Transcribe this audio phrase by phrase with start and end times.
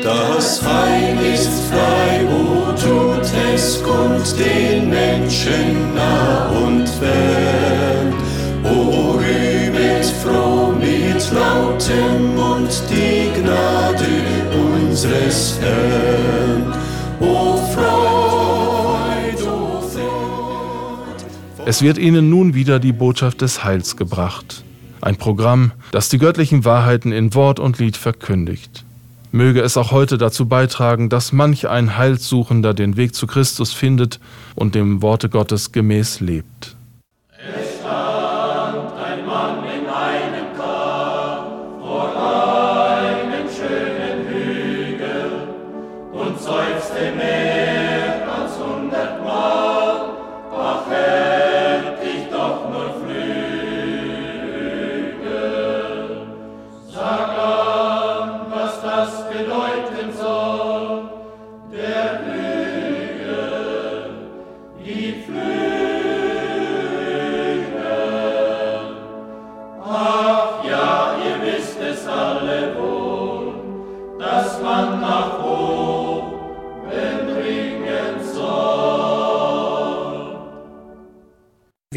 [0.00, 8.14] Das Heil ist frei, o tut es kund den Menschen nah und fern.
[8.64, 14.08] O rühmet froh mit lautem Mund die Gnade
[14.54, 16.72] unseres Herrn.
[17.20, 21.24] O Freud, o Freud.
[21.66, 24.64] Es wird ihnen nun wieder die Botschaft des Heils gebracht.
[25.02, 28.86] Ein Programm, das die göttlichen Wahrheiten in Wort und Lied verkündigt.
[29.34, 34.20] Möge es auch heute dazu beitragen, dass manch ein Heilsuchender den Weg zu Christus findet
[34.54, 36.76] und dem Worte Gottes gemäß lebt.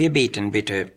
[0.06, 0.92] Wir beten bitte.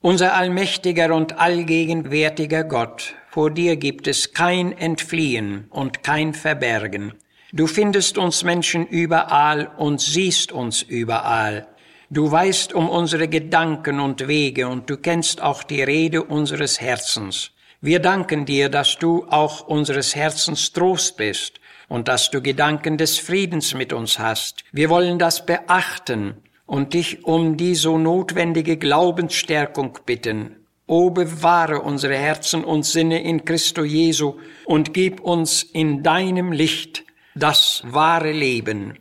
[0.00, 7.12] Unser allmächtiger und allgegenwärtiger Gott, vor dir gibt es kein Entfliehen und kein Verbergen.
[7.52, 11.68] Du findest uns Menschen überall und siehst uns überall.
[12.08, 17.50] Du weißt um unsere Gedanken und Wege und du kennst auch die Rede unseres Herzens.
[17.82, 23.18] Wir danken dir, dass du auch unseres Herzens Trost bist und dass du Gedanken des
[23.18, 24.64] Friedens mit uns hast.
[24.72, 30.54] Wir wollen das beachten und dich um die so notwendige Glaubensstärkung bitten.
[30.86, 37.04] O bewahre unsere Herzen und Sinne in Christo Jesu und gib uns in deinem Licht
[37.34, 38.98] das wahre Leben.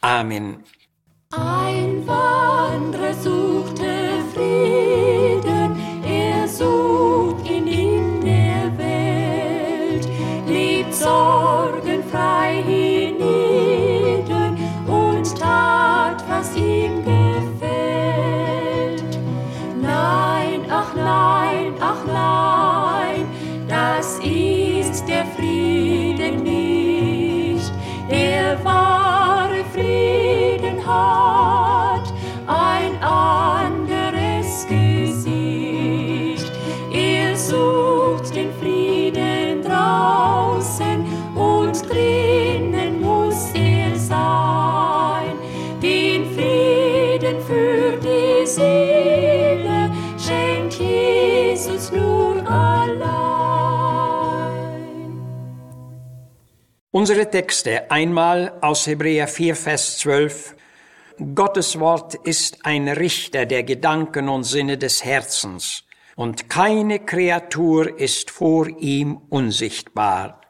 [0.00, 0.64] Amen.
[1.32, 1.59] Ein
[28.50, 31.19] der wahre Frieden hat
[57.00, 60.54] Unsere Texte einmal aus Hebräer 4, Vers 12.
[61.34, 65.84] Gottes Wort ist ein Richter der Gedanken und Sinne des Herzens,
[66.14, 70.42] und keine Kreatur ist vor ihm unsichtbar.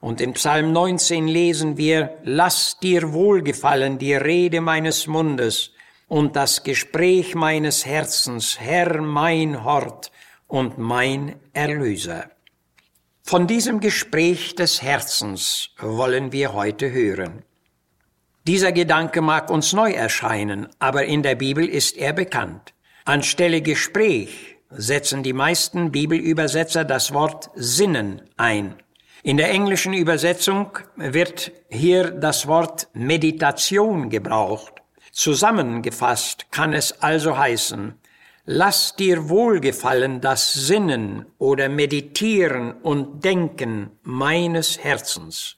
[0.00, 5.72] Und in Psalm 19 lesen wir, Lass dir wohlgefallen die Rede meines Mundes
[6.08, 10.12] und das Gespräch meines Herzens, Herr mein Hort
[10.48, 12.30] und mein Erlöser.
[13.30, 17.44] Von diesem Gespräch des Herzens wollen wir heute hören.
[18.44, 22.74] Dieser Gedanke mag uns neu erscheinen, aber in der Bibel ist er bekannt.
[23.04, 28.74] Anstelle Gespräch setzen die meisten Bibelübersetzer das Wort Sinnen ein.
[29.22, 34.82] In der englischen Übersetzung wird hier das Wort Meditation gebraucht.
[35.12, 37.94] Zusammengefasst kann es also heißen,
[38.46, 45.56] Lass dir wohlgefallen das Sinnen oder Meditieren und Denken meines Herzens.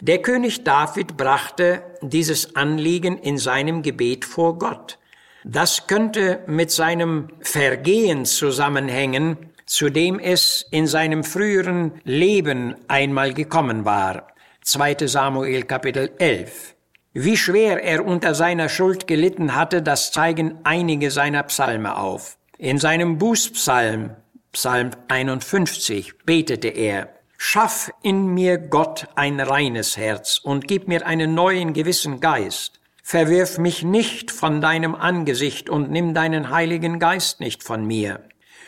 [0.00, 4.98] Der König David brachte dieses Anliegen in seinem Gebet vor Gott.
[5.44, 13.84] Das könnte mit seinem Vergehen zusammenhängen, zu dem es in seinem früheren Leben einmal gekommen
[13.84, 14.28] war.
[14.62, 15.06] 2.
[15.06, 16.75] Samuel Kapitel 11.
[17.18, 22.36] Wie schwer er unter seiner Schuld gelitten hatte, das zeigen einige seiner Psalme auf.
[22.58, 24.10] In seinem Bußpsalm,
[24.52, 27.08] Psalm 51, betete er,
[27.38, 32.80] Schaff in mir Gott ein reines Herz und gib mir einen neuen gewissen Geist.
[33.02, 38.24] Verwirf mich nicht von deinem Angesicht und nimm deinen heiligen Geist nicht von mir.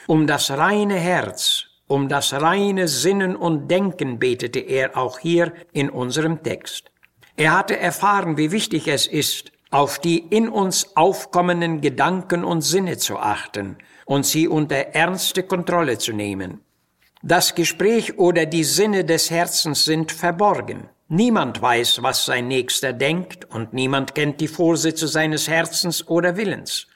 [0.07, 5.91] Um das reine Herz, um das reine Sinnen und Denken betete er auch hier in
[5.91, 6.91] unserem Text.
[7.39, 12.99] Er hatte erfahren, wie wichtig es ist, auf die in uns aufkommenden Gedanken und Sinne
[12.99, 16.63] zu achten und sie unter ernste Kontrolle zu nehmen.
[17.23, 20.89] Das Gespräch oder die Sinne des Herzens sind verborgen.
[21.07, 26.89] Niemand weiß, was sein Nächster denkt, und niemand kennt die Vorsitze seines Herzens oder Willens.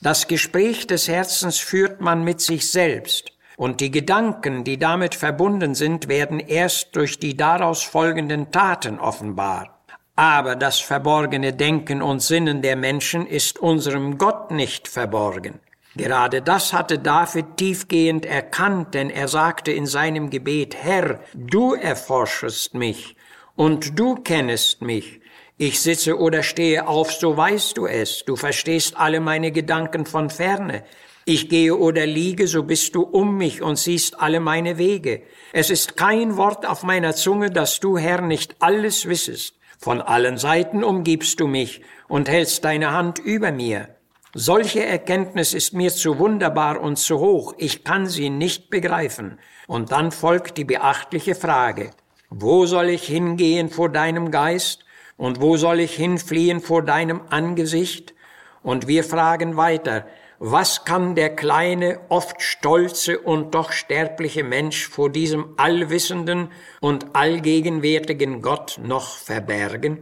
[0.00, 5.74] Das Gespräch des Herzens führt man mit sich selbst, und die Gedanken, die damit verbunden
[5.74, 9.79] sind, werden erst durch die daraus folgenden Taten offenbar.
[10.20, 15.60] Aber das verborgene Denken und Sinnen der Menschen ist unserem Gott nicht verborgen.
[15.96, 22.74] Gerade das hatte David tiefgehend erkannt, denn er sagte in seinem Gebet, Herr, du erforschest
[22.74, 23.16] mich
[23.56, 25.22] und du kennest mich.
[25.56, 28.22] Ich sitze oder stehe auf, so weißt du es.
[28.26, 30.84] Du verstehst alle meine Gedanken von ferne.
[31.24, 35.22] Ich gehe oder liege, so bist du um mich und siehst alle meine Wege.
[35.54, 39.54] Es ist kein Wort auf meiner Zunge, dass du, Herr, nicht alles wissest.
[39.82, 43.88] Von allen Seiten umgibst du mich und hältst deine Hand über mir.
[44.34, 49.38] Solche Erkenntnis ist mir zu wunderbar und zu hoch, ich kann sie nicht begreifen.
[49.66, 51.92] Und dann folgt die beachtliche Frage,
[52.28, 54.84] wo soll ich hingehen vor deinem Geist?
[55.16, 58.12] Und wo soll ich hinfliehen vor deinem Angesicht?
[58.62, 60.06] Und wir fragen weiter,
[60.42, 66.50] was kann der kleine, oft stolze und doch sterbliche Mensch vor diesem allwissenden
[66.80, 69.98] und allgegenwärtigen Gott noch verbergen?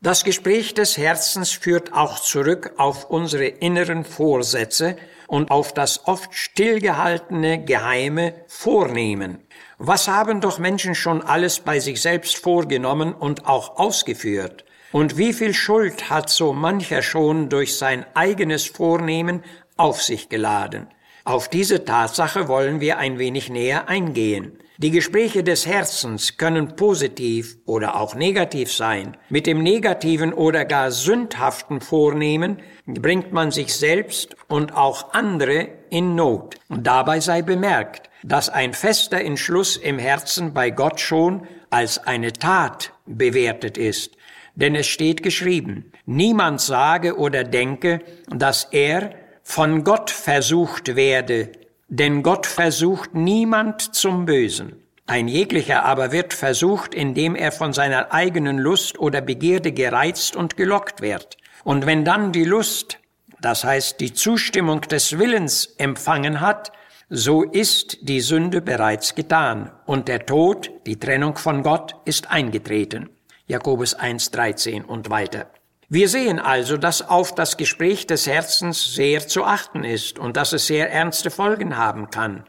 [0.00, 4.96] Das Gespräch des Herzens führt auch zurück auf unsere inneren Vorsätze
[5.26, 9.40] und auf das oft stillgehaltene geheime Vornehmen.
[9.76, 14.64] Was haben doch Menschen schon alles bei sich selbst vorgenommen und auch ausgeführt?
[14.92, 19.42] Und wie viel Schuld hat so mancher schon durch sein eigenes Vornehmen
[19.76, 20.88] auf sich geladen?
[21.24, 24.58] Auf diese Tatsache wollen wir ein wenig näher eingehen.
[24.78, 29.16] Die Gespräche des Herzens können positiv oder auch negativ sein.
[29.28, 36.14] Mit dem negativen oder gar sündhaften Vornehmen bringt man sich selbst und auch andere in
[36.14, 36.56] Not.
[36.68, 42.32] Und dabei sei bemerkt, dass ein fester Entschluss im Herzen bei Gott schon als eine
[42.32, 44.16] Tat bewertet ist.
[44.54, 49.10] Denn es steht geschrieben, niemand sage oder denke, dass er
[49.48, 51.52] von Gott versucht werde,
[51.86, 54.82] denn Gott versucht niemand zum Bösen.
[55.06, 60.56] Ein jeglicher aber wird versucht, indem er von seiner eigenen Lust oder Begierde gereizt und
[60.56, 61.36] gelockt wird.
[61.62, 62.98] Und wenn dann die Lust,
[63.40, 66.72] das heißt die Zustimmung des Willens empfangen hat,
[67.08, 73.10] so ist die Sünde bereits getan und der Tod, die Trennung von Gott, ist eingetreten.
[73.46, 75.46] Jakobus 1.13 und weiter.
[75.88, 80.52] Wir sehen also, dass auf das Gespräch des Herzens sehr zu achten ist und dass
[80.52, 82.44] es sehr ernste Folgen haben kann.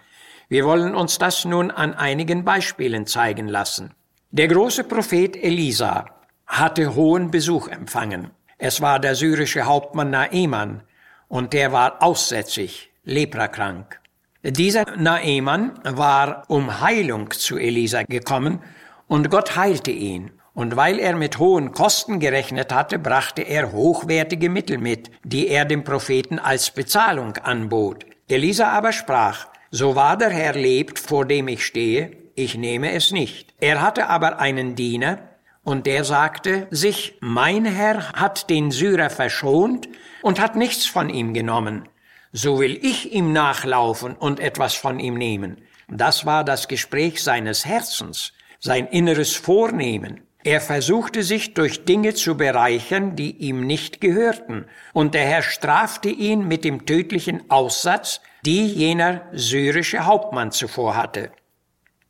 [0.50, 3.94] Wir wollen uns das nun an einigen Beispielen zeigen lassen.
[4.32, 6.06] Der große Prophet Elisa
[6.48, 8.32] hatte hohen Besuch empfangen.
[8.58, 10.82] Es war der syrische Hauptmann Naeman
[11.28, 14.00] und der war aussätzig, leprakrank.
[14.42, 18.64] Dieser Naeman war um Heilung zu Elisa gekommen
[19.08, 20.32] und Gott heilte ihn.
[20.58, 25.66] Und weil er mit hohen Kosten gerechnet hatte, brachte er hochwertige Mittel mit, die er
[25.66, 28.08] dem Propheten als Bezahlung anbot.
[28.28, 33.12] Elisa aber sprach, so wahr der Herr lebt, vor dem ich stehe, ich nehme es
[33.12, 33.54] nicht.
[33.60, 35.20] Er hatte aber einen Diener,
[35.64, 39.88] und der sagte sich, mein Herr hat den Syrer verschont
[40.24, 41.88] und hat nichts von ihm genommen.
[42.32, 45.62] So will ich ihm nachlaufen und etwas von ihm nehmen.
[45.88, 50.22] Das war das Gespräch seines Herzens, sein inneres Vornehmen.
[50.48, 54.64] Er versuchte sich durch Dinge zu bereichern, die ihm nicht gehörten,
[54.94, 61.34] und der Herr strafte ihn mit dem tödlichen Aussatz, die jener syrische Hauptmann zuvor hatte.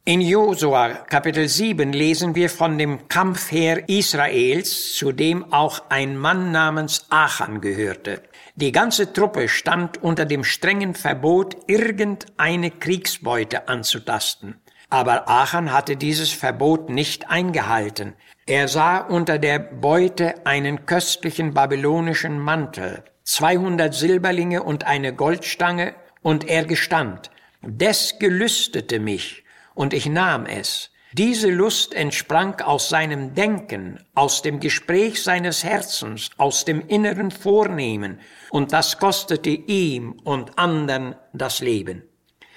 [0.05, 6.51] In Josua Kapitel 7 lesen wir von dem Kampfheer Israels, zu dem auch ein Mann
[6.51, 8.21] namens Achan gehörte.
[8.55, 14.61] Die ganze Truppe stand unter dem strengen Verbot, irgendeine Kriegsbeute anzutasten.
[14.89, 18.13] Aber Achan hatte dieses Verbot nicht eingehalten.
[18.45, 26.47] Er sah unter der Beute einen köstlichen babylonischen Mantel, 200 Silberlinge und eine Goldstange, und
[26.47, 27.29] er gestand,
[27.61, 29.43] des gelüstete mich,
[29.75, 30.91] und ich nahm es.
[31.13, 38.19] Diese Lust entsprang aus seinem Denken, aus dem Gespräch seines Herzens, aus dem inneren Vornehmen,
[38.49, 42.03] und das kostete ihm und andern das Leben.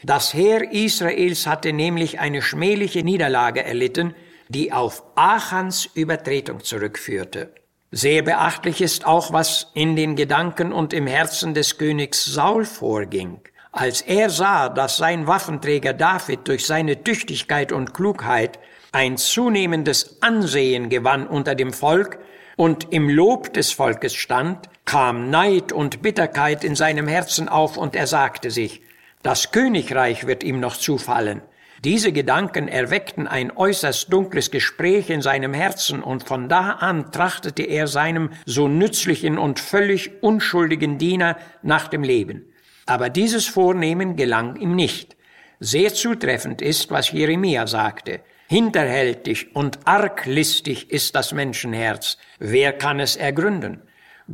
[0.02, 4.14] Das Heer Israels hatte nämlich eine schmähliche Niederlage erlitten,
[4.48, 7.52] die auf Achans Übertretung zurückführte.
[7.92, 13.40] Sehr beachtlich ist auch, was in den Gedanken und im Herzen des Königs Saul vorging.
[13.72, 18.58] Als er sah, dass sein Waffenträger David durch seine Tüchtigkeit und Klugheit
[18.92, 22.18] ein zunehmendes Ansehen gewann unter dem Volk
[22.56, 27.94] und im Lob des Volkes stand, kam Neid und Bitterkeit in seinem Herzen auf und
[27.94, 28.82] er sagte sich,
[29.22, 31.42] das Königreich wird ihm noch zufallen.
[31.84, 37.62] Diese Gedanken erweckten ein äußerst dunkles Gespräch in seinem Herzen und von da an trachtete
[37.62, 42.52] er seinem so nützlichen und völlig unschuldigen Diener nach dem Leben.
[42.84, 45.16] Aber dieses Vornehmen gelang ihm nicht.
[45.58, 48.20] Sehr zutreffend ist, was Jeremia sagte.
[48.46, 52.18] Hinterhältig und arglistig ist das Menschenherz.
[52.38, 53.82] Wer kann es ergründen?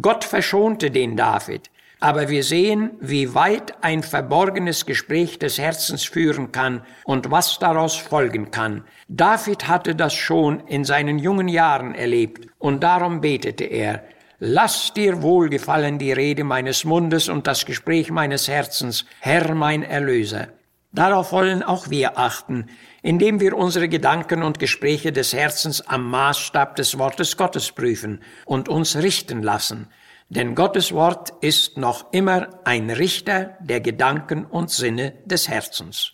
[0.01, 1.71] Gott verschonte den David.
[1.99, 7.97] Aber wir sehen, wie weit ein verborgenes Gespräch des Herzens führen kann und was daraus
[7.97, 8.85] folgen kann.
[9.09, 14.05] David hatte das schon in seinen jungen Jahren erlebt und darum betete er,
[14.39, 20.49] Lass dir wohlgefallen die Rede meines Mundes und das Gespräch meines Herzens, Herr mein Erlöser.
[20.93, 22.67] Darauf wollen auch wir achten,
[23.03, 28.69] indem wir unsere Gedanken und Gespräche des Herzens am Maßstab des Wortes Gottes prüfen und
[28.69, 29.89] uns richten lassen.
[30.29, 36.13] Denn Gottes Wort ist noch immer ein Richter der Gedanken und Sinne des Herzens.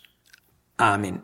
[0.77, 1.23] Amen.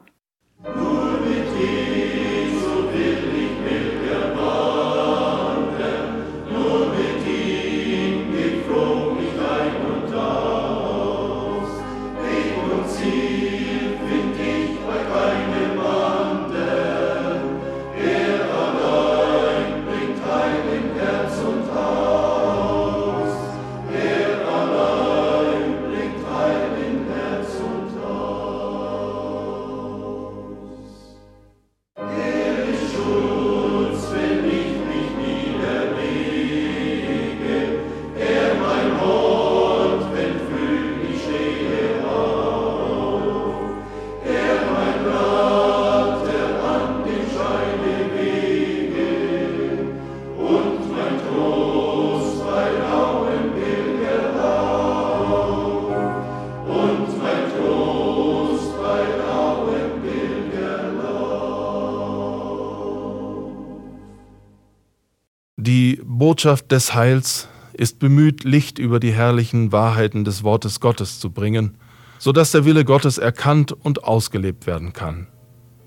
[66.29, 71.75] Botschaft des Heils ist bemüht, Licht über die herrlichen Wahrheiten des Wortes Gottes zu bringen,
[72.19, 75.25] so dass der Wille Gottes erkannt und ausgelebt werden kann.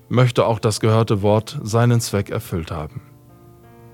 [0.09, 2.99] Möchte auch das gehörte Wort seinen Zweck erfüllt haben.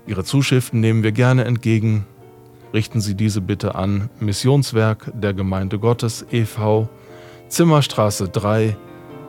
[0.08, 2.04] Ihre Zuschriften nehmen wir gerne entgegen.
[2.74, 6.88] Richten Sie diese bitte an Missionswerk der Gemeinde Gottes e.V.,
[7.46, 8.76] Zimmerstraße 3,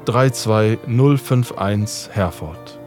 [0.06, 2.81] 32051 Herford.